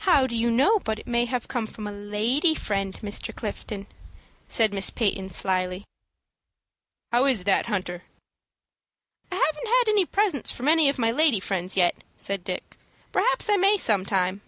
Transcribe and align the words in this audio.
"How 0.00 0.26
do 0.26 0.34
you 0.34 0.50
know 0.50 0.80
but 0.80 0.98
it 0.98 1.06
may 1.06 1.26
have 1.26 1.46
come 1.46 1.68
from 1.68 1.86
a 1.86 1.92
lady 1.92 2.56
friend, 2.56 2.92
Mr. 3.02 3.32
Clifton?" 3.32 3.86
said 4.48 4.74
Miss 4.74 4.90
Peyton, 4.90 5.30
slyly. 5.30 5.84
"How 7.12 7.26
is 7.26 7.44
that, 7.44 7.66
Hunter?" 7.66 8.02
"I 9.30 9.36
haven't 9.36 9.68
had 9.78 9.88
any 9.90 10.06
presents 10.06 10.50
from 10.50 10.66
any 10.66 10.88
of 10.88 10.98
my 10.98 11.12
lady 11.12 11.38
friends 11.38 11.76
yet," 11.76 11.94
said 12.16 12.42
Dick. 12.42 12.76
"Perhaps 13.12 13.48
I 13.48 13.54
may 13.56 13.76
some 13.78 14.04
time." 14.04 14.40